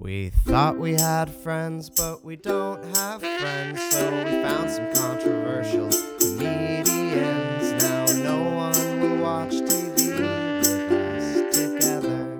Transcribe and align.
We 0.00 0.30
thought 0.30 0.78
we 0.78 0.92
had 0.92 1.28
friends, 1.28 1.90
but 1.90 2.24
we 2.24 2.36
don't 2.36 2.84
have 2.94 3.20
friends, 3.20 3.82
so 3.90 4.08
we 4.24 4.30
found 4.42 4.70
some 4.70 4.92
controversial 4.94 5.90
comedians. 6.20 7.72
Now 7.82 8.06
no 8.22 8.44
one 8.44 9.00
will 9.00 9.16
watch 9.20 9.54
TV 9.54 10.20
with 10.60 10.92
us 10.92 11.56
together. 11.56 12.38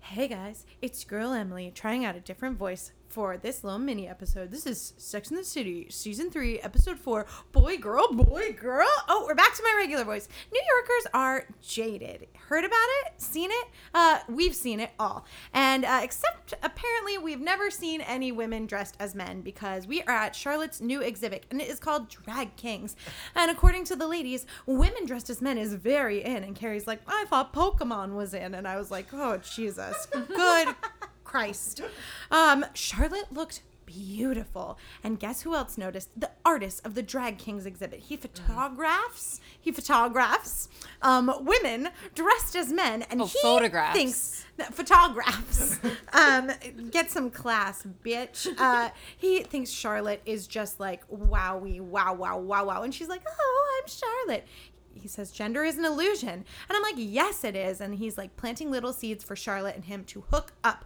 Hey 0.00 0.26
guys, 0.26 0.66
it's 0.82 1.04
girl 1.04 1.32
Emily 1.32 1.70
trying 1.72 2.04
out 2.04 2.16
a 2.16 2.20
different 2.20 2.58
voice 2.58 2.90
for 3.16 3.38
this 3.38 3.64
little 3.64 3.78
mini 3.78 4.06
episode. 4.06 4.50
This 4.50 4.66
is 4.66 4.92
Sex 4.98 5.30
in 5.30 5.38
the 5.38 5.42
City, 5.42 5.86
season 5.88 6.30
three, 6.30 6.60
episode 6.60 6.98
four. 6.98 7.24
Boy, 7.50 7.78
girl, 7.78 8.12
boy, 8.12 8.52
girl. 8.52 8.90
Oh, 9.08 9.24
we're 9.26 9.34
back 9.34 9.54
to 9.54 9.62
my 9.62 9.74
regular 9.78 10.04
voice. 10.04 10.28
New 10.52 10.60
Yorkers 10.70 11.10
are 11.14 11.46
jaded. 11.62 12.26
Heard 12.36 12.64
about 12.64 12.76
it? 13.06 13.14
Seen 13.16 13.48
it? 13.50 13.68
Uh, 13.94 14.18
we've 14.28 14.54
seen 14.54 14.80
it 14.80 14.90
all. 14.98 15.24
And 15.54 15.86
uh, 15.86 16.00
except 16.02 16.52
apparently 16.62 17.16
we've 17.16 17.40
never 17.40 17.70
seen 17.70 18.02
any 18.02 18.32
women 18.32 18.66
dressed 18.66 18.96
as 19.00 19.14
men 19.14 19.40
because 19.40 19.86
we 19.86 20.02
are 20.02 20.14
at 20.14 20.36
Charlotte's 20.36 20.82
new 20.82 21.00
exhibit 21.00 21.46
and 21.50 21.58
it 21.58 21.70
is 21.70 21.80
called 21.80 22.10
Drag 22.10 22.54
Kings. 22.56 22.96
And 23.34 23.50
according 23.50 23.84
to 23.84 23.96
the 23.96 24.06
ladies, 24.06 24.44
women 24.66 25.06
dressed 25.06 25.30
as 25.30 25.40
men 25.40 25.56
is 25.56 25.72
very 25.72 26.22
in. 26.22 26.44
And 26.44 26.54
Carrie's 26.54 26.86
like, 26.86 27.00
I 27.08 27.24
thought 27.30 27.54
Pokemon 27.54 28.14
was 28.14 28.34
in. 28.34 28.54
And 28.54 28.68
I 28.68 28.76
was 28.76 28.90
like, 28.90 29.06
oh, 29.14 29.38
Jesus. 29.38 30.06
Good 30.12 30.74
Christ. 31.36 31.82
Um, 32.30 32.64
Charlotte 32.72 33.32
looked 33.32 33.62
beautiful. 33.84 34.78
And 35.04 35.18
guess 35.18 35.42
who 35.42 35.54
else 35.54 35.78
noticed? 35.78 36.18
The 36.18 36.30
artist 36.44 36.84
of 36.84 36.94
the 36.94 37.02
Drag 37.02 37.38
Kings 37.38 37.66
exhibit. 37.66 38.00
He 38.00 38.16
photographs, 38.16 39.40
he 39.60 39.70
photographs 39.70 40.68
um, 41.02 41.32
women 41.40 41.90
dressed 42.14 42.56
as 42.56 42.72
men. 42.72 43.02
And 43.10 43.22
Oh, 43.22 43.26
he 43.26 43.38
photographs. 43.42 43.96
thinks 43.96 44.44
that 44.56 44.74
photographs. 44.74 45.78
um, 46.12 46.50
get 46.90 47.10
some 47.10 47.30
class, 47.30 47.86
bitch. 48.04 48.48
Uh, 48.58 48.90
he 49.16 49.40
thinks 49.44 49.70
Charlotte 49.70 50.22
is 50.26 50.46
just 50.46 50.80
like 50.80 51.08
wowie, 51.08 51.80
wow, 51.80 52.14
wow, 52.14 52.38
wow, 52.38 52.64
wow. 52.64 52.82
And 52.82 52.94
she's 52.94 53.08
like, 53.08 53.22
oh, 53.28 53.80
I'm 53.82 53.88
Charlotte 53.88 54.46
he 55.00 55.08
says 55.08 55.30
gender 55.30 55.64
is 55.64 55.76
an 55.78 55.84
illusion. 55.84 56.30
And 56.30 56.44
i'm 56.70 56.82
like 56.82 56.94
yes 56.96 57.44
it 57.44 57.56
is. 57.56 57.80
And 57.80 57.94
he's 57.94 58.16
like 58.18 58.36
planting 58.36 58.70
little 58.70 58.92
seeds 58.92 59.24
for 59.24 59.36
charlotte 59.36 59.74
and 59.74 59.84
him 59.84 60.04
to 60.04 60.22
hook 60.30 60.52
up. 60.64 60.84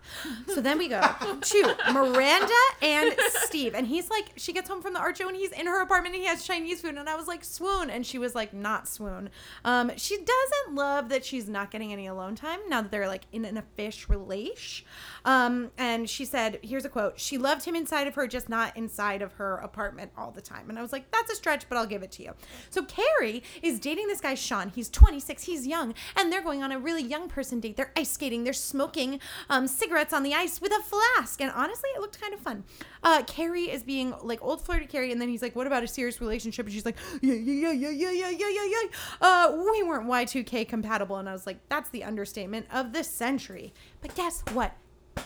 So 0.49 0.61
then 0.61 0.79
we 0.79 0.89
go 0.89 1.01
to 1.01 1.77
miranda 1.93 2.53
and 2.83 3.15
steve. 3.45 3.75
And 3.75 3.87
he's 3.87 4.11
like 4.11 4.33
she 4.37 4.53
gets 4.53 4.69
home 4.69 4.83
from 4.83 4.95
the 4.95 5.01
art 5.01 5.17
show 5.17 5.29
and 5.29 5.37
he's 5.37 5.53
in 5.53 5.67
her 5.67 5.83
apartment 5.83 6.15
and 6.15 6.23
he 6.23 6.29
has 6.29 6.45
chinese 6.45 6.81
food. 6.81 6.97
And 6.97 7.09
i 7.09 7.17
was 7.17 7.29
like 7.29 7.45
swoon. 7.45 7.91
And 7.91 8.05
she 8.05 8.19
was 8.19 8.35
like 8.35 8.53
not 8.53 8.89
swoon. 8.89 9.31
Um, 9.65 9.93
she 9.97 10.17
doesn't 10.17 10.75
love 10.75 11.09
that 11.09 11.25
she's 11.25 11.49
not 11.49 11.71
getting 11.71 11.93
any 11.93 12.07
alone 12.07 12.35
time 12.35 12.61
now 12.69 12.83
that 12.83 12.91
they're 12.91 13.09
like 13.09 13.25
in 13.33 13.45
an 13.45 13.57
official 13.57 14.15
relation 14.15 14.87
um, 15.25 15.71
and 15.77 16.09
she 16.09 16.25
said 16.25 16.59
here's 16.63 16.85
a 16.85 16.89
quote 16.89 17.19
she 17.19 17.39
loved 17.39 17.65
him 17.65 17.75
inside 17.75 18.07
of 18.07 18.15
her 18.15 18.27
just 18.27 18.49
not 18.49 18.77
inside 18.77 19.23
of 19.23 19.33
her 19.35 19.57
apartment 19.57 20.11
all 20.17 20.31
the 20.31 20.41
time. 20.41 20.69
And 20.69 20.79
i 20.79 20.83
was 20.83 20.93
like 20.93 21.11
that's 21.11 21.33
a 21.33 21.37
stretch 21.37 21.69
but 21.69 21.77
i'll 21.77 21.87
give 21.87 22.03
it 22.03 22.11
to 22.13 22.23
you. 22.23 22.33
So 22.71 22.83
carrie 22.85 23.43
is 23.63 23.79
dating 23.81 24.00
dating 24.01 24.09
this 24.09 24.21
guy 24.21 24.35
Sean. 24.35 24.71
He's 24.71 24.89
26. 24.89 25.43
He's 25.45 25.67
young, 25.67 25.95
and 26.17 26.33
they're 26.33 26.43
going 26.43 26.63
on 26.63 26.73
a 26.73 26.79
really 26.79 27.03
young 27.03 27.29
person 27.29 27.61
date. 27.61 27.77
They're 27.77 27.93
ice 27.97 28.11
skating. 28.11 28.45
They're 28.45 28.53
smoking 28.53 29.21
um, 29.51 29.67
cigarettes 29.67 30.13
on 30.13 30.23
the 30.23 30.35
ice 30.35 30.61
with 30.61 30.73
a 30.73 30.83
flask. 30.83 31.41
And 31.41 31.53
honestly, 31.55 31.91
it 31.95 32.01
looked 32.01 32.21
kind 32.21 32.33
of 32.33 32.41
fun. 32.41 32.65
Uh, 33.03 33.23
Carrie 33.27 33.71
is 33.71 33.83
being 33.83 34.15
like 34.23 34.43
old 34.43 34.63
flirty 34.63 34.87
Carrie, 34.87 35.13
and 35.13 35.21
then 35.21 35.29
he's 35.29 35.43
like, 35.43 35.55
"What 35.55 35.67
about 35.67 35.83
a 35.83 35.89
serious 35.89 36.21
relationship?" 36.21 36.67
And 36.67 36.73
she's 36.73 36.87
like, 36.87 36.97
"Yeah, 37.21 37.35
yeah, 37.35 37.73
yeah, 37.73 37.91
yeah, 37.91 38.11
yeah, 38.11 38.31
yeah, 38.31 38.49
yeah, 38.49 38.67
yeah." 38.67 38.89
Uh, 39.21 39.53
we 39.73 39.83
weren't 39.83 40.07
Y2K 40.07 40.67
compatible, 40.67 41.17
and 41.17 41.29
I 41.29 41.33
was 41.33 41.47
like, 41.47 41.59
"That's 41.69 41.91
the 41.91 42.05
understatement 42.05 42.67
of 42.73 42.93
the 42.93 43.05
century." 43.05 43.75
But 44.01 44.15
guess 44.15 44.43
what? 44.53 44.77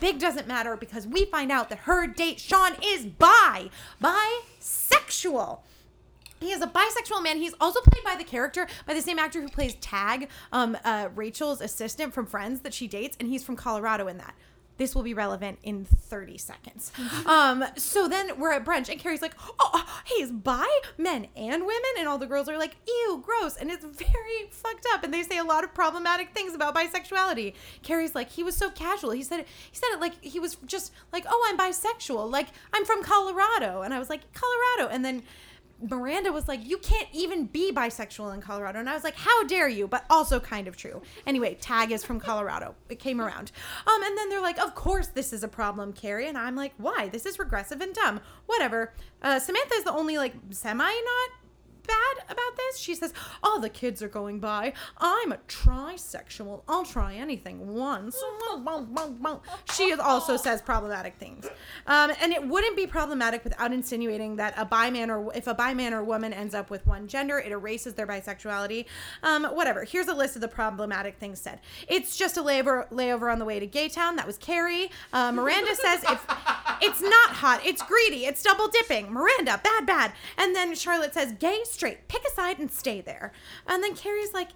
Big 0.01 0.19
doesn't 0.19 0.49
matter 0.49 0.77
because 0.77 1.07
we 1.07 1.25
find 1.27 1.53
out 1.53 1.69
that 1.69 1.81
her 1.81 2.07
date 2.07 2.41
Sean 2.41 2.73
is 2.83 3.07
bi, 3.07 3.71
bisexual. 4.03 5.61
He 6.41 6.51
is 6.53 6.61
a 6.61 6.67
bisexual 6.67 7.23
man. 7.23 7.39
He's 7.39 7.55
also 7.61 7.81
played 7.81 8.05
by 8.05 8.17
the 8.17 8.25
character 8.25 8.67
by 8.87 8.95
the 8.95 9.03
same 9.03 9.19
actor 9.19 9.41
who 9.41 9.49
plays 9.49 9.75
Tag, 9.77 10.29
um, 10.53 10.77
uh, 10.85 11.09
Rachel's 11.15 11.61
assistant 11.61 12.13
from 12.13 12.27
Friends 12.27 12.61
that 12.61 12.75
she 12.75 12.87
dates, 12.87 13.17
and 13.19 13.29
he's 13.29 13.45
from 13.45 13.57
Colorado 13.57 14.09
in 14.09 14.19
that. 14.19 14.35
This 14.77 14.93
will 14.93 15.05
be 15.05 15.15
relevant 15.15 15.61
in 15.63 15.85
30 15.85 16.37
seconds. 16.37 16.91
Um, 17.27 17.65
so 17.77 18.09
then 18.09 18.37
we're 18.41 18.51
at 18.53 18.65
brunch, 18.65 18.89
and 18.89 18.99
Carrie's 18.99 19.23
like, 19.23 19.35
"Oh, 19.61 19.85
he's 20.05 20.33
bi, 20.33 20.67
men 20.99 21.29
and 21.37 21.63
women," 21.63 21.91
and 21.97 22.09
all 22.09 22.19
the 22.19 22.27
girls 22.27 22.49
are 22.49 22.59
like, 22.59 22.75
"Ew, 22.87 23.23
gross," 23.25 23.57
and 23.57 23.71
it's 23.71 23.85
very 23.85 24.49
fucked 24.51 24.85
up. 24.93 25.05
And 25.05 25.15
they 25.15 25.23
say 25.23 25.39
a 25.39 25.45
lot 25.45 25.63
of 25.63 25.73
problematic 25.75 26.35
things 26.35 26.55
about 26.55 26.75
bisexuality. 26.75 27.55
Carrie's 27.85 28.17
like, 28.17 28.31
"He 28.31 28.43
was 28.43 28.57
so 28.57 28.69
casual. 28.69 29.13
He 29.13 29.23
said 29.23 29.41
it. 29.41 29.49
He 29.71 29.77
said 29.77 29.91
it 29.93 30.01
like 30.01 30.21
he 30.21 30.41
was 30.41 30.57
just 30.67 30.93
like, 31.13 31.25
oh, 31.29 31.47
I'm 31.49 31.57
bisexual. 31.57 32.29
Like 32.29 32.49
I'm 32.73 32.85
from 32.85 33.05
Colorado," 33.05 33.83
and 33.83 33.95
I 33.95 34.01
was 34.01 34.11
like, 34.11 34.23
"Colorado," 34.33 34.93
and 34.93 35.05
then. 35.05 35.23
Miranda 35.91 36.33
was 36.33 36.49
like, 36.49 36.65
You 36.67 36.79
can't 36.79 37.09
even 37.13 37.47
be 37.47 37.73
bisexual 37.73 38.35
in 38.35 38.41
Colorado. 38.41 38.79
And 38.79 38.89
I 38.89 38.95
was 38.95 39.05
like, 39.05 39.17
How 39.17 39.45
dare 39.45 39.69
you? 39.69 39.87
But 39.87 40.05
also 40.11 40.41
kind 40.41 40.69
of 40.69 40.77
true. 40.77 41.03
Anyway, 41.27 41.57
Tag 41.61 41.93
is 41.93 42.05
from 42.05 42.21
Colorado. 42.21 42.75
It 42.89 42.99
came 42.99 43.21
around. 43.21 43.53
Um, 43.87 44.03
and 44.03 44.17
then 44.17 44.29
they're 44.29 44.41
like, 44.41 44.59
Of 44.59 44.75
course 44.75 45.09
this 45.09 45.33
is 45.33 45.43
a 45.43 45.49
problem, 45.49 45.93
Carrie. 45.93 46.29
And 46.29 46.39
I'm 46.39 46.57
like, 46.57 46.73
Why? 46.79 47.09
This 47.09 47.27
is 47.27 47.39
regressive 47.39 47.81
and 47.81 47.95
dumb. 47.95 48.21
Whatever. 48.47 48.93
Uh, 49.23 49.39
Samantha 49.39 49.75
is 49.75 49.85
the 49.85 49.93
only 49.93 50.19
like 50.19 50.35
semi 50.51 50.85
not 50.85 51.44
bad 51.87 52.25
about 52.25 52.57
this. 52.57 52.79
She 52.79 52.95
says, 52.95 53.13
All 53.43 53.61
the 53.61 53.69
kids 53.69 54.03
are 54.03 54.09
going 54.09 54.41
bi. 54.41 54.73
I'm 54.99 55.33
a 55.33 55.39
trisexual. 55.49 56.63
I'll 56.69 56.85
try 56.85 57.15
anything 57.15 57.75
once. 57.75 58.17
She 59.75 59.93
also 59.95 60.37
says 60.37 60.63
problematic 60.63 61.17
things. 61.17 61.47
Um, 61.87 62.13
and 62.21 62.33
it 62.33 62.47
wouldn't 62.47 62.77
be 62.77 62.87
problematic 62.87 63.45
without 63.45 63.73
insinuating 63.73 64.37
that 64.37 64.55
a 64.57 64.65
bi 64.65 64.91
man 64.91 65.11
or 65.11 65.33
if 65.35 65.47
a 65.47 65.55
bi 65.55 65.75
man 65.75 65.95
or 65.95 66.03
woman 66.05 66.33
ends 66.33 66.55
up 66.55 66.71
with 66.71 66.87
one 66.87 67.09
gender, 67.09 67.39
it 67.39 67.53
erases 67.53 67.95
their 67.95 68.07
bisexuality. 68.07 68.87
Um, 69.23 69.45
whatever. 69.45 69.85
Here's 69.85 70.09
a 70.09 70.15
list 70.15 70.37
of 70.37 70.43
the 70.43 70.49
problematic 70.49 71.17
things 71.17 71.41
said. 71.41 71.61
It's 71.89 72.17
just 72.17 72.37
a 72.37 72.43
layover, 72.43 72.89
layover 72.91 73.33
on 73.33 73.39
the 73.39 73.45
way 73.45 73.61
to 73.61 73.67
Gaytown. 73.67 74.17
That 74.17 74.27
was 74.27 74.39
Carrie. 74.39 74.91
Uh, 75.13 75.33
Miranda 75.33 75.75
says 75.75 76.05
if 76.05 76.27
it's 76.81 77.01
not 77.01 77.31
hot, 77.31 77.65
it's 77.65 77.83
greedy, 77.83 78.27
it's 78.27 78.43
double 78.43 78.69
dipping. 78.69 79.13
Miranda, 79.13 79.61
bad, 79.63 79.87
bad. 79.87 80.13
And 80.37 80.55
then 80.55 80.75
Charlotte 80.75 81.15
says 81.15 81.33
gay, 81.33 81.61
straight, 81.65 82.09
pick 82.09 82.23
a 82.27 82.31
side 82.31 82.59
and 82.59 82.71
stay 82.71 83.01
there. 83.01 83.33
And 83.67 83.83
then 83.83 83.95
Carrie's 83.95 84.33
like, 84.33 84.49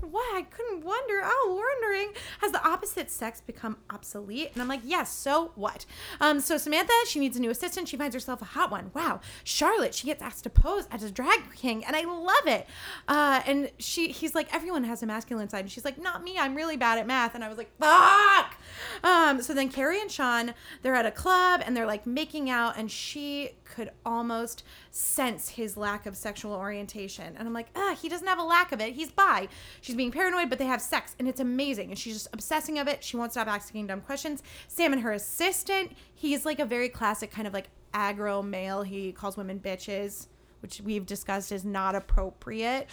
why? 0.00 0.32
I 0.34 0.42
couldn't 0.42 0.84
wonder. 0.84 1.20
Oh, 1.24 1.62
wondering. 1.64 2.12
Has 2.40 2.52
the 2.52 2.66
opposite 2.66 3.10
sex 3.10 3.40
become 3.40 3.78
obsolete? 3.90 4.50
And 4.52 4.62
I'm 4.62 4.68
like, 4.68 4.82
yes, 4.84 5.12
so 5.12 5.52
what? 5.54 5.86
Um, 6.20 6.40
so 6.40 6.58
Samantha, 6.58 6.92
she 7.06 7.18
needs 7.18 7.36
a 7.36 7.40
new 7.40 7.50
assistant. 7.50 7.88
She 7.88 7.96
finds 7.96 8.14
herself 8.14 8.42
a 8.42 8.46
hot 8.46 8.70
one. 8.70 8.90
Wow. 8.94 9.20
Charlotte, 9.44 9.94
she 9.94 10.06
gets 10.06 10.22
asked 10.22 10.44
to 10.44 10.50
pose 10.50 10.86
as 10.90 11.02
a 11.02 11.10
drag 11.10 11.52
king, 11.54 11.84
and 11.84 11.96
I 11.96 12.02
love 12.02 12.46
it. 12.46 12.66
Uh, 13.08 13.42
and 13.46 13.70
she 13.78 14.08
he's 14.08 14.34
like, 14.34 14.54
everyone 14.54 14.84
has 14.84 15.02
a 15.02 15.06
masculine 15.06 15.48
side. 15.48 15.60
And 15.60 15.70
she's 15.70 15.84
like, 15.84 16.00
not 16.00 16.22
me. 16.22 16.38
I'm 16.38 16.54
really 16.54 16.76
bad 16.76 16.98
at 16.98 17.06
math. 17.06 17.34
And 17.34 17.42
I 17.42 17.48
was 17.48 17.58
like, 17.58 17.70
fuck. 17.78 18.56
Um, 19.02 19.42
so 19.42 19.54
then 19.54 19.68
Carrie 19.68 20.00
and 20.00 20.10
Sean, 20.10 20.54
they're 20.82 20.94
at 20.94 21.06
a 21.06 21.10
club 21.10 21.62
and 21.64 21.76
they're 21.76 21.86
like 21.86 22.06
making 22.06 22.50
out, 22.50 22.76
and 22.76 22.90
she 22.90 23.52
could 23.64 23.90
almost 24.04 24.62
sense 24.90 25.50
his 25.50 25.76
lack 25.76 26.06
of 26.06 26.16
sexual 26.16 26.52
orientation. 26.52 27.34
And 27.36 27.46
I'm 27.46 27.54
like, 27.54 27.68
ah, 27.74 27.96
he 28.00 28.08
doesn't 28.08 28.26
have 28.26 28.38
a 28.38 28.44
lack 28.44 28.72
of 28.72 28.80
it. 28.80 28.94
He's 28.94 29.10
bi. 29.10 29.45
She's 29.80 29.94
being 29.94 30.12
paranoid, 30.12 30.50
but 30.50 30.58
they 30.58 30.66
have 30.66 30.80
sex, 30.80 31.14
and 31.18 31.28
it's 31.28 31.40
amazing. 31.40 31.90
And 31.90 31.98
she's 31.98 32.14
just 32.14 32.28
obsessing 32.32 32.78
of 32.78 32.88
it. 32.88 33.02
She 33.02 33.16
won't 33.16 33.32
stop 33.32 33.48
asking 33.48 33.86
dumb 33.86 34.00
questions. 34.00 34.42
Sam 34.68 34.92
and 34.92 35.02
her 35.02 35.12
assistant, 35.12 35.92
he's 36.14 36.44
like 36.44 36.58
a 36.58 36.64
very 36.64 36.88
classic 36.88 37.30
kind 37.30 37.46
of 37.46 37.54
like 37.54 37.68
aggro 37.94 38.44
male. 38.44 38.82
He 38.82 39.12
calls 39.12 39.36
women 39.36 39.60
bitches, 39.60 40.26
which 40.60 40.80
we've 40.80 41.06
discussed 41.06 41.52
is 41.52 41.64
not 41.64 41.94
appropriate. 41.94 42.88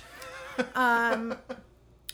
Um, 0.76 1.36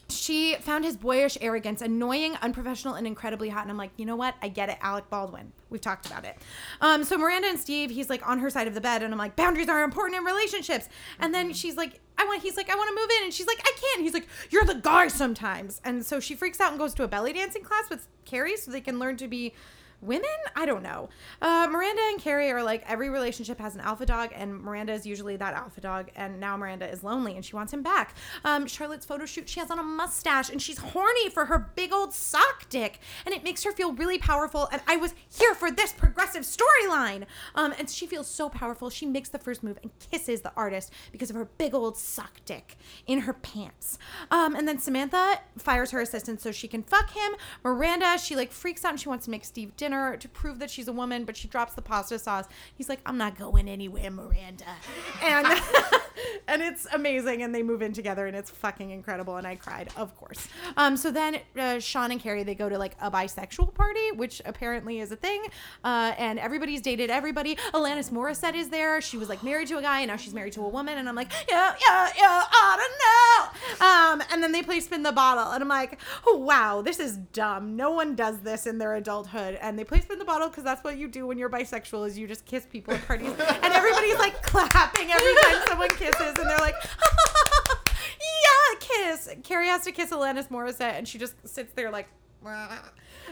she 0.09 0.56
found 0.56 0.86
his 0.86 0.97
boyish 0.97 1.38
arrogance 1.39 1.83
annoying, 1.83 2.36
unprofessional, 2.41 2.95
and 2.95 3.06
incredibly 3.06 3.50
hot. 3.50 3.62
And 3.63 3.71
I'm 3.71 3.77
like, 3.77 3.91
you 3.97 4.06
know 4.06 4.15
what? 4.15 4.36
I 4.41 4.47
get 4.47 4.69
it. 4.69 4.77
Alec 4.81 5.09
Baldwin. 5.09 5.51
We've 5.69 5.81
talked 5.81 6.07
about 6.07 6.25
it. 6.25 6.38
Um, 6.81 7.03
so 7.03 7.18
Miranda 7.18 7.47
and 7.47 7.59
Steve, 7.59 7.91
he's 7.91 8.09
like 8.09 8.27
on 8.27 8.39
her 8.39 8.50
side 8.50 8.68
of 8.68 8.74
the 8.74 8.81
bed, 8.81 9.03
and 9.03 9.13
I'm 9.13 9.19
like, 9.19 9.36
boundaries 9.36 9.69
are 9.69 9.83
important 9.83 10.18
in 10.18 10.25
relationships. 10.25 10.89
And 11.19 11.33
then 11.33 11.53
she's 11.53 11.77
like, 11.77 12.00
I 12.19 12.25
want. 12.25 12.44
He's 12.44 12.57
like, 12.57 12.69
I 12.69 12.75
want 12.75 12.89
to 12.89 13.01
move 13.01 13.10
in, 13.18 13.24
and 13.24 13.33
she's 13.33 13.48
like, 13.48 13.60
I 13.63 13.71
can't. 13.80 14.04
He's 14.04 14.13
like, 14.13 14.27
you're 14.51 14.66
the 14.66 14.75
guy 14.75 15.07
sometimes. 15.07 15.81
And 15.83 16.06
so 16.06 16.19
she 16.19 16.36
freaks 16.36 16.60
out 16.60 16.69
and 16.71 16.80
goes 16.80 16.94
to 16.95 17.04
a 17.04 17.07
belly 17.07 17.33
dancing 17.33 17.63
class 17.63 17.89
with 17.89 18.07
Carrie 18.25 18.57
so 18.57 18.69
they 18.69 18.81
can 18.81 19.00
learn 19.00 19.18
to 19.18 19.27
be 19.27 19.54
women, 20.01 20.30
I 20.56 20.66
don't 20.66 20.84
know. 20.84 21.10
Uh, 21.42 21.68
Miranda 21.69 22.01
and 22.10 22.19
Carrie 22.19 22.51
are 22.51 22.63
like 22.63 22.84
every 22.90 23.10
relationship 23.10 23.60
has 23.60 23.75
an 23.75 23.81
alpha 23.81 24.06
dog, 24.06 24.31
and 24.36 24.62
Miranda 24.62 24.94
is 24.94 25.06
usually 25.06 25.36
that 25.38 25.54
alpha 25.54 25.81
dog. 25.81 26.10
And 26.16 26.40
now 26.40 26.57
Miranda 26.57 26.90
is 26.90 27.04
lonely 27.04 27.36
and 27.36 27.44
she 27.44 27.56
wants 27.56 27.74
him 27.74 27.84
back. 27.84 28.16
Um, 28.44 28.68
Charlotte's 28.68 29.06
photo 29.06 29.25
shoot, 29.25 29.50
she 29.50 29.60
has 29.60 29.72
on 29.72 29.80
a 29.80 29.84
mustache 29.84 30.50
and 30.50 30.62
she's 30.62 30.78
horny 30.78 31.30
for 31.30 31.46
her 31.46 31.72
big 31.75 31.94
old 31.94 32.13
sock 32.13 32.69
dick, 32.69 33.00
and 33.25 33.34
it 33.34 33.44
makes 33.44 33.63
her 33.63 33.72
feel 33.72 33.94
really 33.94 34.18
powerful. 34.18 34.68
And 34.72 34.81
I 34.88 34.98
was 34.98 35.13
here 35.30 35.54
for 35.54 35.72
this 35.72 35.92
progressive 35.94 36.44
storyline. 36.44 37.25
Um, 37.56 37.74
and 37.78 37.90
she 37.90 38.07
feels 38.07 38.28
so 38.28 38.50
powerful. 38.50 38.90
She 38.90 39.06
makes 39.06 39.30
the 39.30 39.40
first 39.40 39.63
move 39.63 39.80
and 39.81 39.92
kisses 40.12 40.42
the 40.42 40.51
artist 40.56 40.94
because 41.12 41.30
of 41.30 41.36
her 41.36 41.46
big 41.57 41.74
old 41.74 41.98
sock 41.98 42.42
dick 42.46 42.78
in 43.07 43.22
her 43.22 43.34
pants. 43.34 43.98
Um, 44.31 44.56
and 44.56 44.68
then 44.68 44.80
Samantha 44.80 45.40
fires 45.57 45.92
her 45.92 46.00
assistant 46.00 46.42
so 46.42 46.51
she 46.51 46.68
can 46.68 46.84
fuck 46.84 47.12
him. 47.12 47.34
Miranda, 47.63 48.18
she 48.18 48.36
like 48.36 48.51
freaks 48.51 48.86
out 48.86 48.92
and 48.92 49.00
she 49.00 49.10
wants 49.10 49.25
to 49.25 49.31
make 49.31 49.46
Steve 49.46 49.75
dinner 49.89 50.18
to 50.18 50.30
prove 50.30 50.59
that 50.59 50.69
she's 50.69 50.88
a 50.88 50.94
woman, 50.94 51.25
but 51.25 51.36
she 51.36 51.47
drops 51.47 51.74
the 51.74 51.81
pasta 51.81 52.19
sauce. 52.19 52.45
He's 52.75 52.89
like, 52.89 53.00
I'm 53.06 53.18
not 53.18 53.38
going 53.38 53.68
anywhere, 53.68 54.12
Miranda. 54.12 54.65
And 55.24 55.47
and 56.50 56.62
it's 56.62 56.88
amazing. 56.94 57.44
And 57.44 57.54
they 57.54 57.63
move 57.63 57.81
in 57.81 57.94
together 57.94 58.28
and 58.28 58.36
it's 58.36 58.50
fucking 58.50 58.90
incredible. 58.90 59.38
And 59.38 59.48
I 59.48 59.56
cried, 59.56 59.90
of 59.96 60.16
course. 60.18 60.48
Um, 60.75 60.98
so 60.98 61.12
then 61.12 61.40
uh, 61.57 61.80
Sean 61.80 62.12
and 62.12 62.19
Carrie, 62.19 62.44
they 62.44 62.56
go 62.56 62.68
to 62.68 62.78
like 62.78 62.96
a 63.01 63.12
bisexual 63.12 63.74
party, 63.74 64.12
which 64.12 64.42
apparently 64.46 65.00
is 65.00 65.12
a 65.12 65.16
thing. 65.16 65.44
Uh, 65.84 66.13
and 66.18 66.40
everybody's 66.40 66.81
dated 66.81 67.10
everybody. 67.10 67.56
Alanis 67.74 68.12
Morissette 68.12 68.56
is 68.56 68.69
there. 68.69 69.00
She 69.01 69.18
was 69.18 69.30
like 69.30 69.44
married 69.44 69.68
to 69.69 69.78
a 69.78 69.81
guy 69.81 70.01
and 70.01 70.10
now 70.10 70.18
she's 70.18 70.34
married 70.34 70.54
to 70.54 70.66
a 70.66 70.69
woman. 70.69 70.98
And 70.98 71.07
I'm 71.07 71.16
like, 71.16 71.31
yeah, 71.48 71.75
yeah, 71.80 72.10
yeah, 72.18 72.44
I 72.51 72.78
don't 72.80 74.19
know. 74.19 74.19
Um, 74.22 74.28
and 74.31 74.44
then 74.44 74.51
they 74.51 74.63
play 74.63 74.80
spin 74.80 75.04
the 75.04 75.12
bottle. 75.12 75.51
And 75.51 75.62
I'm 75.62 75.69
like, 75.69 76.00
oh, 76.25 76.38
wow, 76.38 76.81
this 76.81 77.00
is 77.00 77.18
dumb. 77.18 77.75
No 77.75 77.92
one 77.92 78.16
does 78.16 78.40
this 78.40 78.66
in 78.66 78.78
their 78.78 78.96
adulthood. 78.96 79.57
And 79.62 79.78
they 79.78 79.84
play 79.84 80.01
spin 80.01 80.19
the 80.19 80.25
bottle 80.25 80.50
because 80.50 80.63
that's 80.63 80.84
what 80.84 80.98
you 80.98 81.07
do 81.07 81.28
when 81.28 81.38
you're 81.38 81.50
bisexual 81.50 82.07
is 82.07 82.18
you 82.18 82.28
just 82.28 82.46
kiss 82.46 82.66
people 82.66 82.94
at 82.94 83.06
parties. 83.06 83.31
and 83.31 83.74
everybody's 83.74 84.18
like 84.18 84.42
clapping 84.42 85.12
every 85.12 85.34
time 85.44 85.68
someone 85.68 85.90
kisses. 85.90 86.38
And 86.39 86.50
they're 86.50 86.57
like, 86.57 86.75
yeah, 88.19 88.80
kiss. 88.80 89.30
Carrie 89.44 89.68
has 89.68 89.83
to 89.83 89.91
kiss 89.91 90.12
Alanis 90.12 90.50
Morissette, 90.50 90.97
and 90.97 91.07
she 91.07 91.18
just 91.18 91.36
sits 91.47 91.74
there 91.74 91.91
like, 91.91 92.07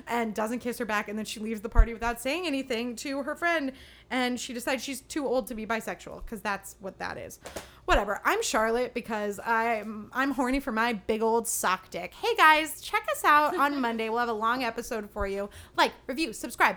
and 0.07 0.33
doesn't 0.33 0.59
kiss 0.59 0.77
her 0.77 0.85
back, 0.85 1.07
and 1.07 1.17
then 1.17 1.25
she 1.25 1.39
leaves 1.39 1.61
the 1.61 1.69
party 1.69 1.93
without 1.93 2.19
saying 2.19 2.45
anything 2.45 2.95
to 2.97 3.23
her 3.23 3.35
friend, 3.35 3.71
and 4.09 4.39
she 4.39 4.53
decides 4.53 4.83
she's 4.83 5.01
too 5.01 5.25
old 5.25 5.47
to 5.47 5.55
be 5.55 5.65
bisexual 5.65 6.23
because 6.25 6.41
that's 6.41 6.75
what 6.79 6.99
that 6.99 7.17
is. 7.17 7.39
Whatever. 7.85 8.19
I'm 8.25 8.43
Charlotte 8.43 8.93
because 8.93 9.39
I'm 9.45 10.09
I'm 10.13 10.31
horny 10.31 10.59
for 10.59 10.73
my 10.73 10.93
big 10.93 11.21
old 11.21 11.47
sock 11.47 11.89
dick. 11.89 12.13
Hey 12.13 12.35
guys, 12.35 12.81
check 12.81 13.07
us 13.11 13.23
out 13.23 13.55
on 13.57 13.79
Monday. 13.79 14.09
We'll 14.09 14.19
have 14.19 14.29
a 14.29 14.33
long 14.33 14.63
episode 14.63 15.09
for 15.09 15.25
you. 15.25 15.49
Like, 15.77 15.93
review, 16.05 16.33
subscribe. 16.33 16.75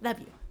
Love 0.00 0.18
you. 0.20 0.45